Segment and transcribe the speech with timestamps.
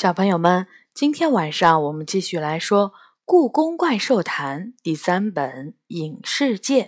[0.00, 2.90] 小朋友们，今天晚上我们继续来说
[3.24, 6.84] 《故宫怪兽谈》第三本《影视界》。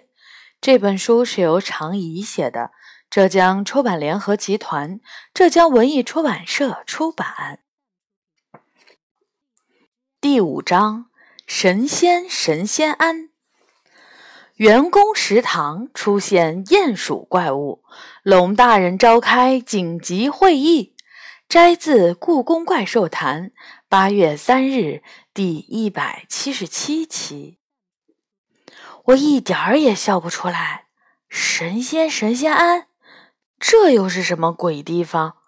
[0.60, 2.70] 这本书是由常怡写的，
[3.10, 5.00] 浙江出版联合集团、
[5.34, 7.58] 浙江文艺出版社出版。
[10.20, 11.06] 第五章：
[11.48, 13.30] 神仙神仙庵。
[14.54, 17.82] 员工食堂出现鼹鼠怪物，
[18.22, 20.94] 龙大人召开紧急会议。
[21.50, 23.46] 摘自《故宫怪兽谈》，
[23.88, 25.02] 八月三日，
[25.34, 27.58] 第一百七十七期。
[29.06, 30.84] 我一点儿也笑不出来。
[31.28, 32.86] 神仙神仙庵，
[33.58, 35.38] 这又是什么鬼地方？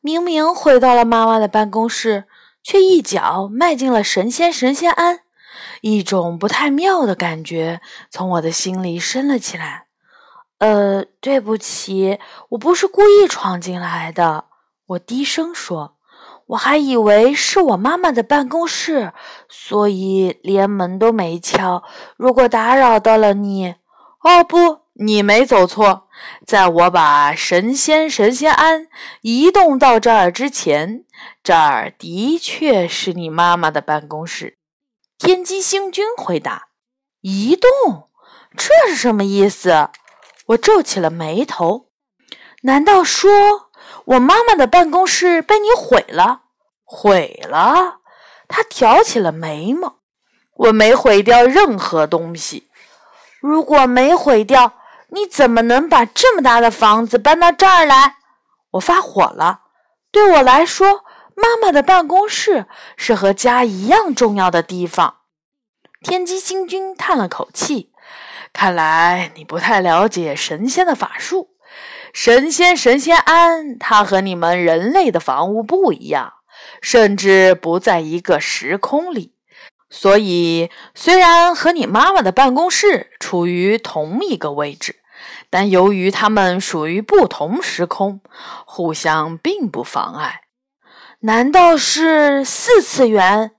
[0.00, 2.26] 明明回到了妈妈的办公室，
[2.62, 5.22] 却一脚迈进了神仙神仙庵。
[5.80, 9.88] 一种不太妙的感觉从我的心里升了起来。
[10.58, 14.44] 呃，对不起，我不是故意闯进来的。
[14.88, 15.96] 我低声说
[16.48, 19.12] ：“我还以为是我妈妈的办公室，
[19.48, 21.82] 所以连门都没敲。
[22.16, 23.74] 如果打扰到了你，
[24.22, 26.08] 哦不，你没走错。
[26.46, 28.88] 在我把神仙神仙庵
[29.20, 31.04] 移动到这儿之前，
[31.42, 34.56] 这儿的确是你妈妈的办公室。”
[35.18, 36.68] 天机星君回答
[37.20, 38.08] ：“移动，
[38.56, 39.90] 这是什么意思？”
[40.48, 41.90] 我皱起了眉头。
[42.62, 43.67] 难道说？
[44.08, 46.44] 我妈妈的办公室被你毁了，
[46.82, 47.98] 毁了。
[48.48, 49.96] 他挑起了眉毛。
[50.54, 52.70] 我没毁掉任何东西。
[53.38, 54.72] 如果没毁掉，
[55.08, 58.16] 你怎么能把这么大的房子搬到这儿来？
[58.72, 59.60] 我发火了。
[60.10, 65.18] 对我来说，妈妈的办公室是和家一样重要的地方。
[66.02, 67.92] 天机星君叹了口气，
[68.54, 71.50] 看来你不太了解神仙的法术。
[72.12, 76.32] 神仙神仙庵，它和你们人类的房屋不一样，
[76.80, 79.32] 甚至不在一个时空里。
[79.90, 84.96] 所以，虽然和你妈妈的办公室处于同一个位置，
[85.48, 88.20] 但由于它们属于不同时空，
[88.66, 90.42] 互相并不妨碍。
[91.20, 93.52] 难道是四次元？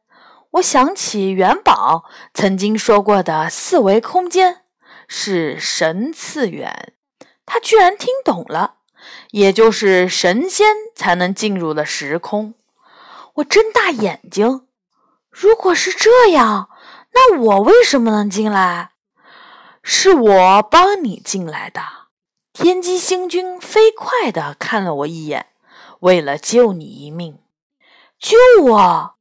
[0.52, 4.62] 我想起元宝曾经说过的四维空间
[5.07, 6.94] 是神次元。
[7.51, 8.75] 他居然听懂了，
[9.31, 12.53] 也就是神仙才能进入的时空。
[13.37, 14.67] 我睁大眼睛，
[15.31, 16.69] 如果是这样，
[17.13, 18.91] 那我为什么能进来？
[19.81, 21.81] 是我帮你进来的。
[22.53, 25.47] 天机星君飞快地看了我一眼，
[26.01, 27.39] 为了救你一命，
[28.19, 29.16] 救我！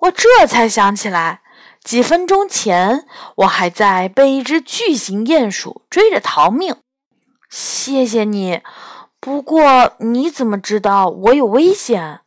[0.00, 1.40] 我这才想起来，
[1.82, 6.76] 几分钟前我还在被一只巨型鼹鼠追着逃命。
[7.50, 8.62] 谢谢你，
[9.18, 12.20] 不过你怎么知道我有危险？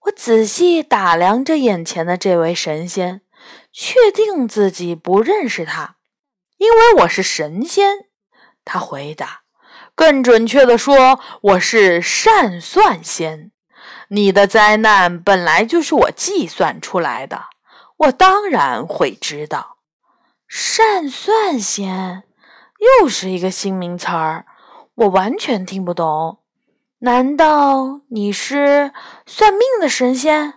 [0.00, 3.20] 我仔细打量着眼前的这位神仙，
[3.72, 5.96] 确定自己不认识他，
[6.56, 8.08] 因为我是神仙。
[8.64, 9.42] 他回答
[9.94, 13.52] ：“更准确的说，我是善算仙。
[14.08, 17.44] 你的灾难本来就是我计算出来的，
[17.98, 19.76] 我当然会知道。
[20.48, 22.24] 善算仙。”
[23.00, 24.46] 又是一个新名词儿，
[24.98, 26.38] 我完全听不懂。
[26.98, 28.90] 难道你是
[29.26, 30.54] 算命的神仙？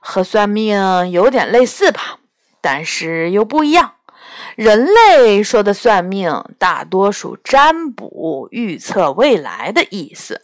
[0.00, 2.20] 和算命有点类似吧，
[2.60, 3.94] 但是又不一样。
[4.54, 10.42] 人类说的算命，大多数占卜、预测未来的意思，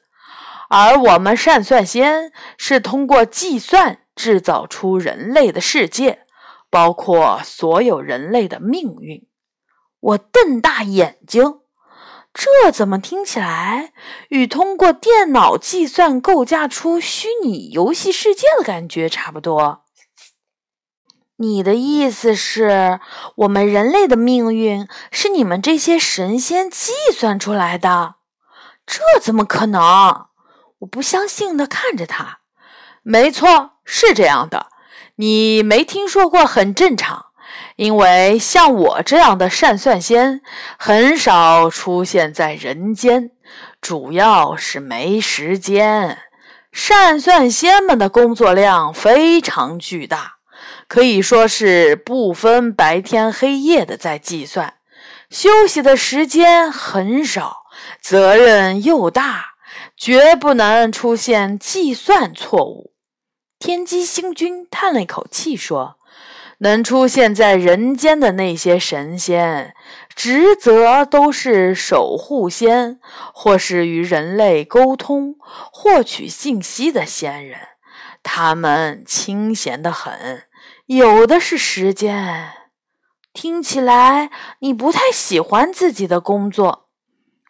[0.69, 6.25] 而我们善算仙是通过计算制造出人类的世界，
[6.69, 9.25] 包括所有人类的命运。
[10.01, 11.61] 我瞪大眼睛，
[12.33, 13.93] 这怎么听起来
[14.29, 19.85] 与通过电脑计算构架出虚拟游戏世界的感觉差不多？
[21.37, 23.01] 你的意思是
[23.37, 28.17] 我们人类的命运是你们这些神仙计算出来的？
[28.87, 30.27] 这怎么可能？
[30.81, 32.41] 我不相信的看着他。
[33.03, 34.67] 没错，是这样的。
[35.17, 37.30] 你没听说过，很正常。
[37.76, 40.43] 因为像我这样的善算仙
[40.79, 43.31] 很少出现在人间，
[43.81, 46.19] 主要是没时间。
[46.73, 50.35] 善算仙们的工作量非常巨大，
[50.87, 54.75] 可以说是不分白天黑夜的在计算，
[55.31, 57.64] 休息的时间很少，
[58.00, 59.55] 责任又大，
[59.97, 62.93] 绝不能出现计算错误。
[63.58, 65.97] 天机星君叹了一口气说。
[66.62, 69.75] 能出现在人间的那些神仙，
[70.15, 72.99] 职责都是守护仙，
[73.35, 77.59] 或是与人类沟通、获取信息的仙人。
[78.23, 80.45] 他们清闲得很，
[80.85, 82.53] 有的是时间。
[83.33, 86.89] 听起来你不太喜欢自己的工作。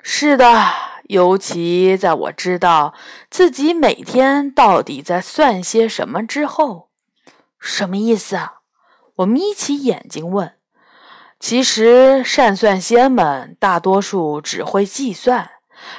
[0.01, 0.69] 是的，
[1.05, 2.95] 尤其在我知道
[3.29, 6.91] 自己每天到底在算些什么之后。
[7.59, 8.60] 什么意思啊？
[9.21, 10.55] 我眯起眼睛问。
[11.39, 15.51] 其实，善算仙们大多数只会计算，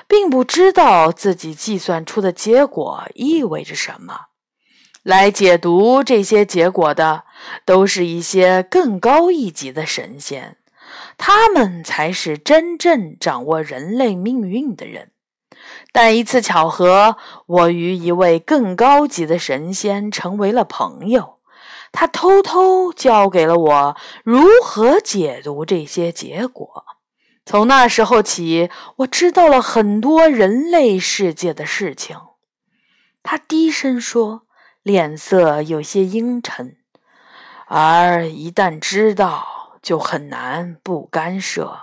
[0.07, 4.27] 并不知道自己计算出的结果意味着什么。
[5.03, 7.23] 来解读这些结果的，
[7.65, 10.57] 都是一些更高一级的神仙，
[11.17, 15.11] 他们才是真正掌握人类命运的人。
[15.91, 17.17] 但一次巧合，
[17.47, 21.40] 我与一位更高级的神仙成为了朋友。
[21.91, 26.85] 他偷偷教给了我如何解读这些结果。
[27.45, 32.17] 从那时候起，我知道了很多人类世界的事情。
[33.23, 34.43] 他低声说，
[34.83, 36.77] 脸色有些阴沉。
[37.67, 41.79] 而一旦知道，就很难不干涉。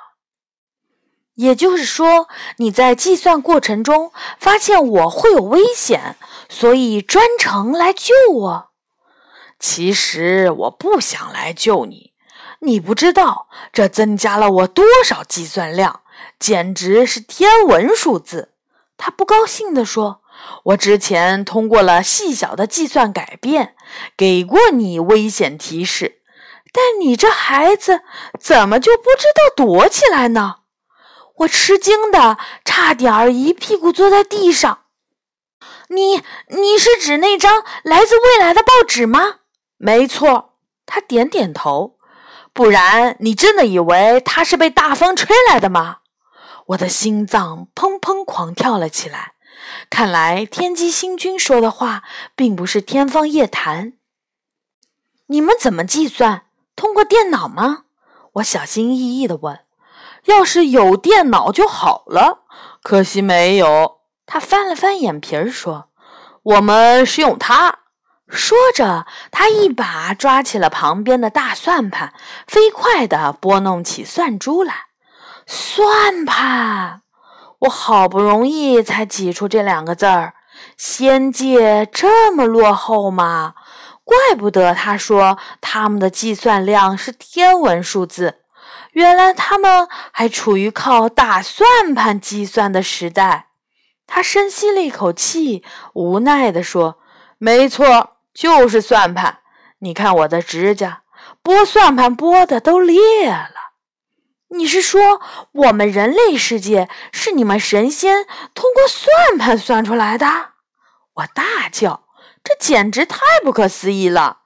[1.35, 6.17] 也就是说，你在计算过程中发现我会有危险，
[6.49, 8.71] 所以专程来救我。
[9.59, 12.13] 其实我不想来救你，
[12.61, 16.03] 你不知道这增加了我多少计算量，
[16.39, 18.53] 简直是天文数字。
[18.97, 20.23] 他不高兴地说
[20.65, 23.75] ：“我之前通过了细小的计算改变，
[24.17, 26.21] 给过你危险提示，
[26.73, 28.03] 但你这孩子
[28.41, 30.57] 怎么就不知道躲起来呢？”
[31.39, 34.81] 我吃惊的差点儿一屁股坐在地上。
[35.89, 39.37] 你你是指那张来自未来的报纸吗？
[39.79, 40.55] 没错，
[40.85, 41.97] 他点点头。
[42.53, 45.99] 不然，你真的以为他是被大风吹来的吗？
[46.67, 49.33] 我的心脏砰砰狂跳了起来。
[49.89, 52.03] 看来天机星君说的话
[52.37, 53.95] 并不是天方夜谭。
[55.27, 56.47] 你们怎么计算？
[56.77, 57.85] 通过电脑吗？
[58.35, 59.61] 我小心翼翼地问。
[60.25, 62.41] 要是有电脑就好了，
[62.83, 64.01] 可惜没有。
[64.27, 65.89] 他翻了翻眼皮儿说
[66.43, 67.79] ：“我们是用它。”
[68.29, 72.13] 说着，他一把抓起了旁边的大算盘，
[72.47, 74.87] 飞快地拨弄起算珠来。
[75.47, 77.01] 算盘，
[77.61, 80.35] 我好不容易才挤出这两个字儿。
[80.77, 83.55] 仙界这么落后吗？
[84.05, 88.41] 怪不得他说他们的计算量是天文数字。
[88.93, 93.49] 原来他们还处于靠大算盘计算的时代。
[94.07, 95.63] 他深吸了一口气，
[95.95, 96.99] 无奈地说
[97.39, 99.41] ：“没错。”就是算盘，
[99.81, 101.03] 你看我的指甲，
[101.43, 103.73] 拨算盘拨的都裂了。
[104.51, 105.21] 你是说
[105.51, 110.27] 我们人类世界是你们神仙通过算盘算出来的？
[111.15, 112.05] 我大叫，
[112.45, 114.43] 这简直太不可思议了！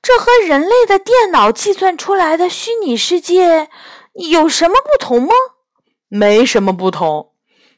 [0.00, 3.68] 这和人类的电脑计算出来的虚拟世界
[4.30, 5.34] 有什么不同吗？
[6.08, 7.34] 没什么不同。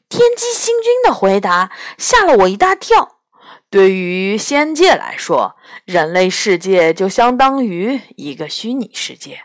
[0.07, 3.18] 天机星君的回答吓了我一大跳。
[3.69, 5.55] 对于仙界来说，
[5.85, 9.43] 人类世界就相当于一个虚拟世界。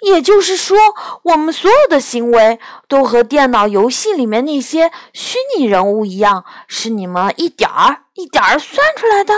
[0.00, 0.76] 也就是说，
[1.22, 2.58] 我们所有的行为
[2.88, 9.32] 都和电脑游戏里面那些虚拟人物一样，是你们一点儿一点儿算出来的。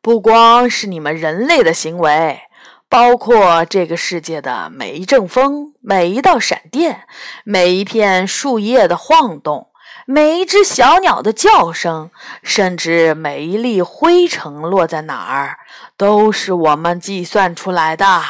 [0.00, 2.42] 不光是你们人类的行为，
[2.88, 7.06] 包括这个世界的每一阵风、每一道闪电、
[7.44, 9.70] 每一片树叶的晃动。
[10.10, 12.10] 每一只小鸟的叫声，
[12.42, 15.58] 甚至每一粒灰尘落在哪儿，
[15.98, 18.22] 都是我们计算出来的。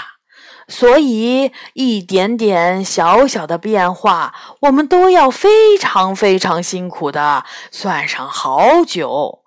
[0.66, 9.44] 所以，一点点小小的变化，我们都要非常非常辛苦的算上好久。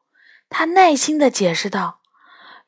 [0.50, 2.01] 他耐心地解释道。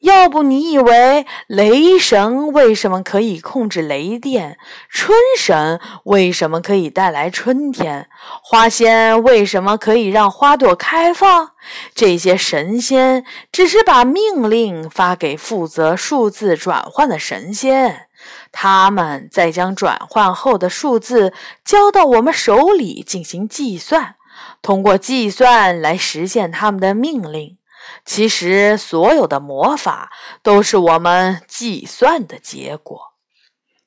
[0.03, 4.57] 要不你以为雷神为什么可以控制雷电？
[4.89, 8.09] 春神为什么可以带来春天？
[8.41, 11.51] 花仙为什么可以让花朵开放？
[11.95, 18.07] 这些神仙只是把命令发给负责数字转换的神仙，
[18.51, 21.31] 他们再将转换后的数字
[21.63, 24.15] 交到我们手里进行计算，
[24.61, 27.57] 通过计算来实现他们的命令。
[28.05, 30.11] 其实，所有的魔法
[30.41, 33.13] 都是我们计算的结果。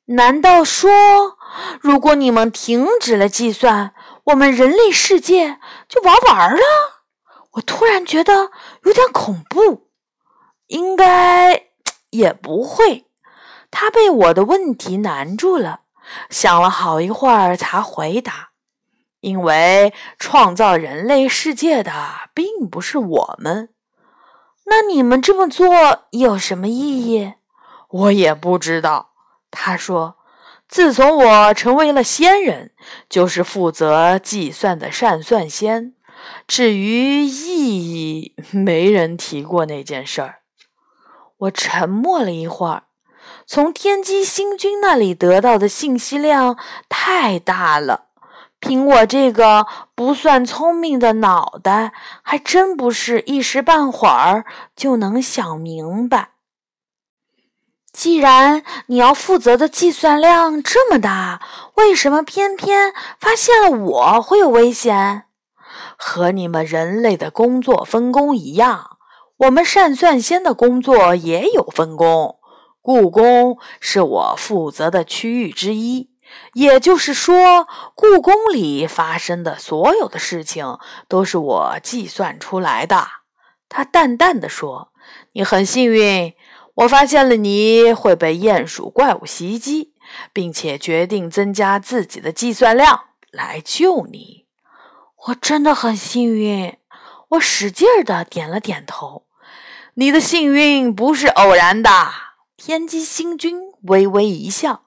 [0.06, 1.36] 难道说，
[1.80, 6.62] 如果你们停止了计算，我们人类世界就玩完了？
[7.52, 8.50] 我突然觉得
[8.84, 9.88] 有点恐怖。
[10.68, 11.68] 应该
[12.10, 13.06] 也不会。
[13.70, 15.82] 他被我的问题难住了，
[16.28, 18.50] 想了好一会儿才回答
[19.20, 21.92] ：“因为创造人类世界的
[22.34, 23.68] 并不是我们。”
[24.68, 27.34] 那你们这么做有什么意义？
[27.88, 29.10] 我也不知道。
[29.50, 30.16] 他说
[30.68, 32.72] ：“自从我成为了仙人，
[33.08, 35.94] 就是负责计算的善算仙。
[36.48, 40.40] 至于意义，没人提过那件事儿。”
[41.38, 42.84] 我沉默了一会儿。
[43.46, 46.58] 从天机星君那里得到的信息量
[46.88, 48.05] 太大了，
[48.66, 51.92] 凭我这个不算聪明的脑袋，
[52.22, 54.44] 还真不是一时半会儿
[54.74, 56.30] 就能想明白。
[57.92, 61.40] 既然你要负责的计算量这么大，
[61.76, 65.22] 为什么偏偏发现了我会有危险？
[65.96, 68.98] 和你们人类的工作分工一样，
[69.36, 72.40] 我们善算仙的工作也有分工。
[72.82, 76.10] 故宫是我负责的区域之一，
[76.54, 80.78] 也就是说，故宫里发生的所有的事情
[81.08, 83.06] 都是我计算出来的。
[83.68, 84.92] 他淡淡的说
[85.34, 86.34] ：“你很幸运，
[86.74, 89.92] 我发现了你会被鼹鼠怪物袭击，
[90.32, 94.46] 并且决定增加自己的计算量来救你。
[95.28, 96.76] 我真的很幸运。”
[97.30, 99.26] 我使劲儿的点了点头。
[99.94, 101.90] 你的幸运不是偶然的。
[102.56, 104.85] 天机星君微微一笑。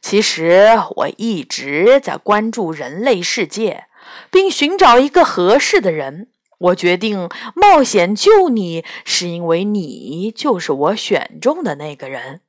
[0.00, 3.86] 其实我一直在关注人类世界，
[4.30, 6.28] 并寻找一个合适的人。
[6.58, 12.40] 我决定冒险救你，是因为你就是我选中的那个人。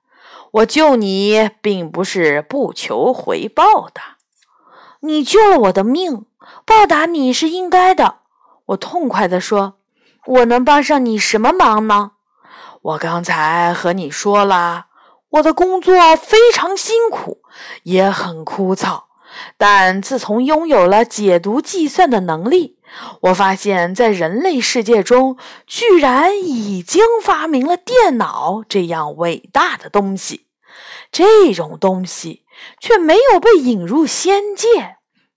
[0.51, 4.01] 我救你并不是不求回报的。
[5.01, 6.25] 你救了我的命，
[6.65, 8.19] 报答你是应该的。
[8.67, 9.75] 我痛快地说
[10.25, 12.11] ：“我能帮上你什么忙呢？”
[12.81, 14.86] 我刚才和你说了，
[15.29, 17.41] 我的工作非常辛苦，
[17.83, 19.03] 也很枯燥。
[19.57, 22.77] 但自从拥有了解读计算的能力，
[23.21, 30.47] 我发现，在人类世界中，居然已经发明了电脑这样伟大的东西。
[31.11, 32.43] 这种东西
[32.79, 34.95] 却没有被引入仙界。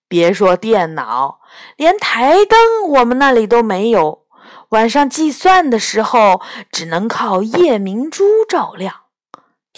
[0.08, 1.40] 别说电脑，
[1.76, 4.26] 连台灯我们那里都没有。
[4.70, 8.99] 晚上计算的时候，只能靠夜明珠照亮。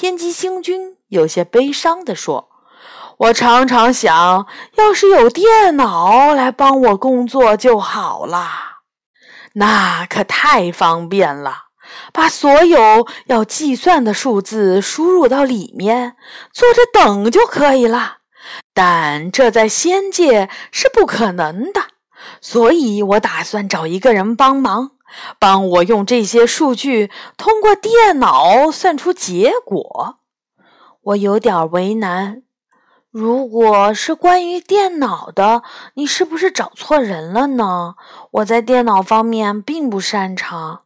[0.02, 2.48] 天机星君有些悲伤地说
[3.18, 8.48] ：“我常常想，要是有电脑来帮我工作就好了，
[9.52, 11.66] 那可太方便了。
[12.12, 16.16] 把所有要计算的数字输入到里面，
[16.52, 18.16] 坐着等就可以了。
[18.74, 21.80] 但这在仙界是不可能的。”
[22.40, 24.90] 所以我打算找一个人帮忙，
[25.38, 30.16] 帮我用这些数据通过电脑算出结果。
[31.02, 32.42] 我有点为难，
[33.10, 35.62] 如果是关于电脑的，
[35.94, 37.94] 你是不是找错人了呢？
[38.32, 40.82] 我在电脑方面并不擅长。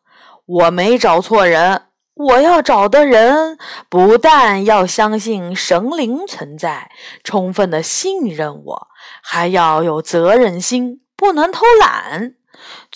[0.46, 1.82] 我没找错人，
[2.14, 6.90] 我要找的人不但要相信神灵存在，
[7.22, 8.88] 充分的信任我，
[9.22, 11.00] 还要有责任心。
[11.18, 12.34] 不能偷懒，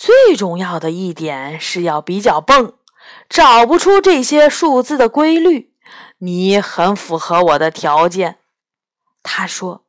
[0.01, 2.73] 最重要的一点是要比较笨，
[3.29, 5.75] 找不出这些数字的规律。
[6.17, 8.39] 你很符合我的条件。
[9.21, 9.85] 他说：“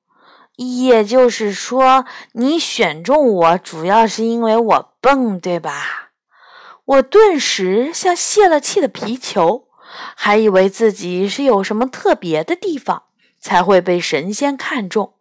[0.57, 6.11] 也就是说，你选中我主要是因为我笨，对吧？”
[6.85, 9.69] 我顿时像泄了气的皮球，
[10.15, 13.05] 还以为自己是有什么特别的地方
[13.41, 15.15] 才会被神仙看中。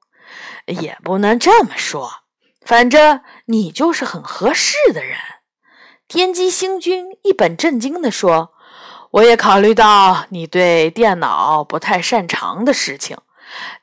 [0.66, 2.21] 也不能这么说。
[2.66, 5.18] 反正你就是很合适的人，
[6.08, 8.52] 天机星君一本正经地说
[9.12, 13.18] ：“我也考虑到你对电脑不太擅长的事情，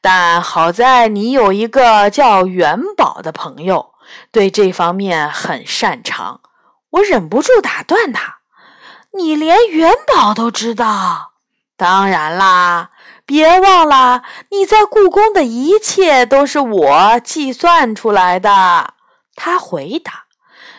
[0.01, 3.95] 但好在你有一个叫元宝的朋友，
[4.31, 6.41] 对这方面很擅长。”
[6.91, 8.39] 我忍不住打断他
[9.13, 11.33] ：“你连元宝都知道？
[11.77, 12.91] 当然啦！
[13.29, 18.95] 别忘了，你在故宫的一切都是我计算出来的。”
[19.37, 20.25] 他回答：“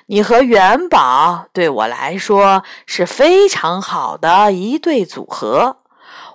[0.10, 5.78] 你和元宝对我来说是非常好的一对组合。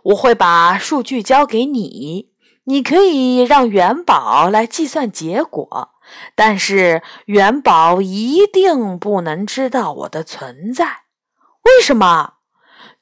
[0.04, 2.28] 我会把数据交给你，
[2.66, 5.90] 你可以让元宝来计算结果，
[6.36, 11.00] 但是元宝一定不能知道我的存在。
[11.64, 12.34] 为什么？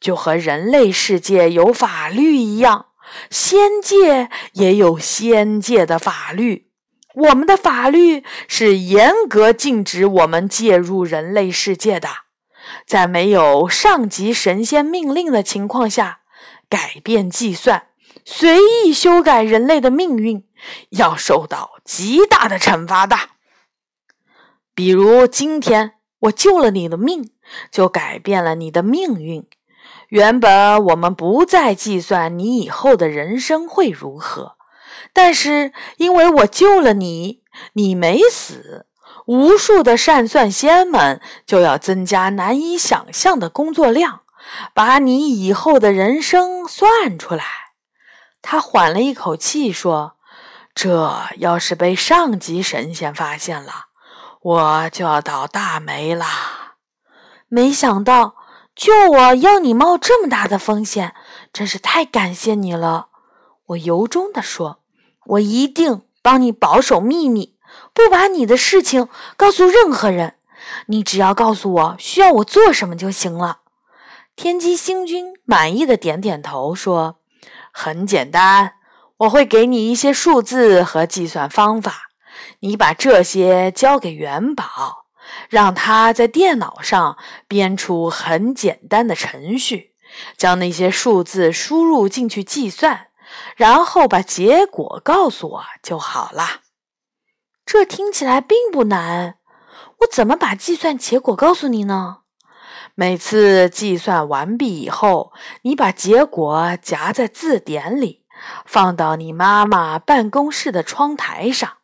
[0.00, 2.87] 就和人类世界有法律一样。”
[3.31, 6.69] 仙界也有仙界的法律，
[7.14, 12.09] 我们的法律是严格禁止我们介入人类世界的。
[12.87, 16.21] 在没有上级神仙命令的情况下，
[16.69, 17.88] 改变计算、
[18.25, 20.45] 随意修改人类的命运，
[20.90, 23.16] 要受到极大的惩罚的。
[24.75, 27.33] 比如今天我救了你的命，
[27.71, 29.47] 就改变了你的命运。
[30.12, 34.57] 原本我们不再计算你以后的人生会如何，
[35.14, 37.40] 但是因为我救了你，
[37.73, 38.85] 你没死，
[39.25, 44.21] 无数的善算仙们就要增加难以想象的工作量，
[44.75, 47.45] 把你以后的人生算出来。
[48.42, 50.16] 他缓了一口气说
[50.76, 53.87] ：“这要是被上级神仙发现了。”
[54.45, 56.75] 我就要倒大霉啦！
[57.49, 58.35] 没想到
[58.75, 61.14] 救我要你冒这么大的风险，
[61.52, 63.09] 真是太感谢你了。
[63.67, 64.81] 我由衷地说
[65.26, 67.57] ：“我一定帮你保守秘密，
[67.93, 70.35] 不把你的事情告诉任何人。
[70.87, 73.61] 你只要告诉我需要我做什么就行了。”
[74.35, 77.17] 天机星君满意的点点头说
[77.71, 78.75] ：“很简单，
[79.19, 82.09] 我会给你一些数字和计算方法。”
[82.61, 85.01] 你把这些交给元宝，
[85.49, 87.17] 让他在电脑上
[87.49, 89.95] 编出很简单的程序，
[90.37, 93.09] 将那些数字输入进去计算，
[93.57, 96.61] 然后把结果告诉我就好了。
[97.65, 99.37] 这听起来并不难。
[100.01, 102.19] 我怎么把计算结果告诉你呢？
[102.95, 108.27] 每次计算完毕以后，你把结果夹在字典里，
[108.67, 111.79] 放到你妈妈办公室的窗台上。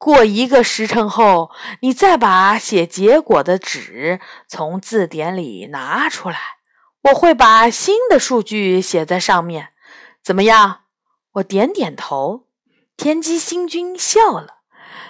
[0.00, 6.38] 过一个时辰后，你再把写结果的纸从字典里拿出来，
[7.02, 9.68] 我会把新的数据写在上面。
[10.22, 10.84] 怎么样？
[11.32, 12.46] 我点点头。
[12.96, 14.60] 天机星君笑了。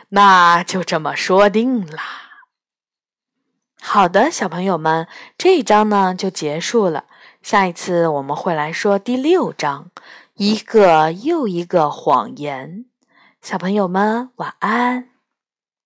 [0.09, 1.99] 那就这么说定了。
[3.81, 5.07] 好的，小朋友们，
[5.39, 7.05] 这一章呢就结束了。
[7.43, 9.93] 下一次我们会来说第六章，
[10.35, 12.87] 一个又一个谎言。
[13.43, 15.10] 小朋友们，晚安。